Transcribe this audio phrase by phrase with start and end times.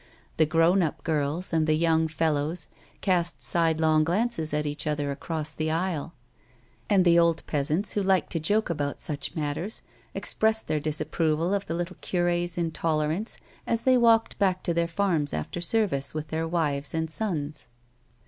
[0.37, 2.67] The grown up girls and the young fellows
[3.01, 6.15] cast side long glances at each other across the aisle;
[6.89, 9.83] and the old peasants, who liked to joke about such matters,
[10.15, 13.37] expressed their dis approval of the little cure's intolerance
[13.67, 17.67] as they walked back to their farms after service with their wives and sons.